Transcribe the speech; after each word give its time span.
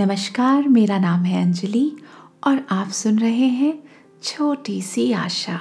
नमस्कार, 0.00 0.68
मेरा 0.68 0.98
नाम 0.98 1.20
है 1.20 1.44
अंजलि 1.44 1.96
और 2.46 2.66
आप 2.70 2.88
सुन 2.88 3.18
रहे 3.18 3.30
हैं 3.30 3.82
छोटी 4.22 4.82
सी 4.82 5.12
आशा। 5.12 5.58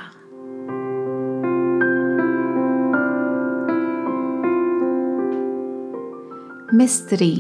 मिस्त्री। 6.74 7.36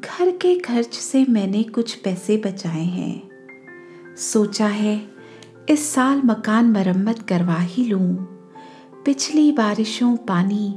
घर 0.00 0.30
के 0.36 0.58
खर्च 0.58 0.94
से 0.94 1.26
मैंने 1.28 1.62
कुछ 1.62 1.94
पैसे 1.94 2.42
बचाए 2.46 2.84
हैं। 2.84 3.30
सोचा 4.16 4.66
है, 4.66 5.08
इस 5.68 5.94
साल 5.94 6.22
मकान 6.24 6.70
मरम्मत 6.70 7.18
करवा 7.28 7.58
ही 7.58 7.84
लूँ। 7.84 8.35
पिछली 9.06 9.52
बारिशों 9.52 10.16
पानी 10.16 10.74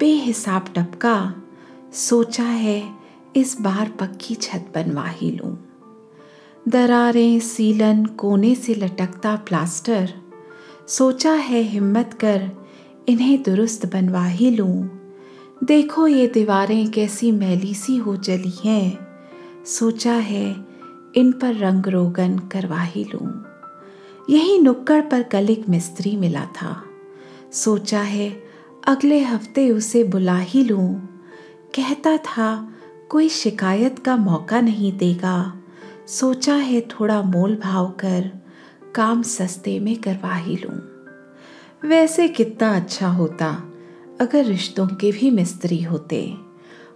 बेहिसाब 0.00 0.64
टपका। 0.76 1.34
सोचा 1.92 2.44
है 2.44 2.94
इस 3.36 3.60
बार 3.60 3.88
पक्की 3.90 4.34
छत 4.34 4.72
बनवा 4.74 5.06
ही 5.06 5.30
लूँ। 5.30 5.58
दरारें 6.68 7.40
सीलन 7.40 8.04
कोने 8.06 8.54
से 8.54 8.74
लटकता 8.74 9.36
प्लास्टर। 9.36 10.12
सोचा 10.88 11.32
है 11.32 11.62
हिम्मत 11.62 12.14
कर 12.14 12.50
इन्हें 13.08 13.42
दुरुस्त 13.42 13.92
बनवा 13.92 14.26
ही 14.26 14.50
लूँ। 14.50 14.90
देखो 15.64 16.06
ये 16.06 16.26
दीवारें 16.26 16.90
कैसी 16.90 17.32
मैली 17.32 17.74
सी 17.74 17.96
हो 17.96 18.16
चली 18.16 18.54
हैं। 18.64 18.98
सोचा 19.64 20.14
है 20.14 20.56
इन 21.16 21.32
पर 21.32 21.54
रंग 21.54 21.86
रोगन 21.86 22.38
करवा 22.38 22.82
ही 22.82 23.04
लूँ। 23.04 23.44
यही 24.30 24.58
नुक्कड़ 24.58 25.02
पर 25.02 25.22
कल 25.22 25.50
एक 25.50 25.68
मिस्त्री 25.68 26.16
मिला 26.16 26.44
था। 26.44 26.84
सोचा 27.52 28.00
है, 28.00 28.42
अगले 28.88 29.20
हफ़्ते 29.20 29.70
उसे 29.70 30.04
बुला 30.04 30.38
ही 30.38 30.64
लूँ। 30.64 30.94
कहता 31.74 32.16
था, 32.16 32.68
कोई 33.08 33.28
शिकायत 33.28 33.98
का 33.98 34.16
मौका 34.16 34.60
नहीं 34.60 34.92
देगा। 34.92 35.62
सोचा 36.08 36.54
है 36.54 36.80
थोड़ा 36.80 37.22
मोल 37.22 37.56
भाव 37.56 37.88
कर, 38.00 38.30
काम 38.94 39.22
सस्ते 39.22 39.80
में 39.80 39.96
करवा 39.96 40.34
ही 40.34 40.56
लूँ। 40.56 40.80
वैसे 41.88 42.28
कितना 42.28 42.76
अच्छा 42.76 43.08
होता, 43.08 43.62
अगर 44.20 44.44
रिश्तों 44.44 44.86
के 44.86 45.12
भी 45.12 45.30
मिस्त्री 45.30 45.82
होते। 45.82 46.34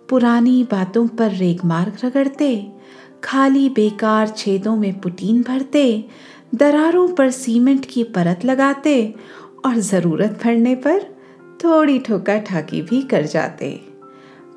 पुरानी 0.08 0.64
बातों 0.70 1.08
पर 1.08 1.30
रेगमार्ग 1.30 1.96
रगड़ते, 2.04 2.72
खाली 3.24 3.68
बेकार 3.68 4.28
छेदों 4.28 4.76
में 4.76 5.00
पुटीन 5.00 5.42
भरते, 5.42 6.04
दरारों 6.54 7.08
पर 7.08 7.30
सीमेंट 7.30 7.86
की 7.86 8.04
परत 8.04 8.44
लगाते 8.44 9.14
और 9.64 9.78
ज़रूरत 9.78 10.40
पड़ने 10.44 10.74
पर 10.74 11.02
थोड़ी 11.64 11.98
ठोका 11.98 12.38
ठाकी 12.38 12.82
भी 12.82 13.02
कर 13.02 13.26
जाते। 13.26 13.80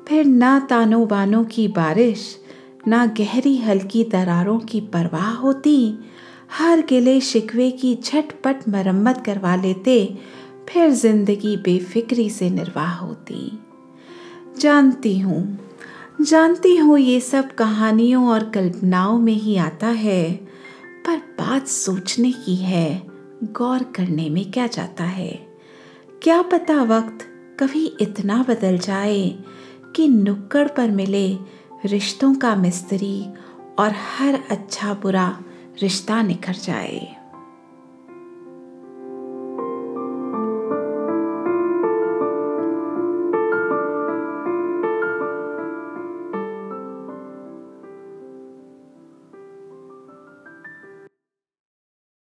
फिर 0.08 0.24
ना 0.24 0.58
तानों 0.60 1.08
बानों 1.08 1.44
की 1.44 1.68
बारिश, 1.68 2.38
ना 2.88 3.06
गहरी 3.06 3.56
हल्की 3.56 4.04
दरारों 4.04 4.58
की 4.58 4.80
परवाह 4.80 5.30
होती। 5.30 5.98
हर 6.52 6.80
गिले 6.80 7.20
शिकवे 7.20 7.70
की 7.70 7.94
झटपट 7.94 8.68
मरम्मत 8.68 9.22
करवा 9.26 9.56
लेते, 9.56 10.18
फिर 10.68 10.90
ज़िंदगी 10.90 11.56
बेफिक्री 11.56 12.30
से 12.30 12.50
निर्वाह 12.50 12.94
होती। 12.94 13.58
जानती 14.58 15.18
हूँ 15.18 15.58
जानती 16.20 16.76
हूँ 16.76 16.98
ये 16.98 17.20
सब 17.20 17.50
कहानियों 17.54 18.28
और 18.28 18.50
कल्पनाओं 18.50 19.18
में 19.18 19.32
ही 19.32 19.56
आता 19.56 19.86
है, 19.86 20.32
पर 21.06 21.16
बात 21.16 21.66
सोचने 21.66 22.32
की 22.32 22.56
है। 22.56 23.07
गौर 23.44 23.82
करने 23.82 24.30
में 24.30 24.50
क्या 24.50 24.66
जाता 24.66 25.04
है? 25.04 25.46
क्या 26.22 26.42
पता 26.42 26.82
वक्त 26.82 27.18
कभी 27.60 27.86
इतना 28.00 28.44
बदल 28.48 28.78
जाए 28.78 29.38
कि 29.96 30.08
नुक्कड़ 30.08 30.68
पर 30.68 30.90
मिले 30.90 31.38
रिश्तों 31.84 32.34
का 32.34 32.56
मिस्त्री 32.56 33.26
और 33.78 33.94
हर 34.18 34.38
अच्छा 34.50 34.94
बुरा 34.94 35.38
रिश्ता 35.82 36.22
निखर 36.22 36.52
जाए। 36.52 37.17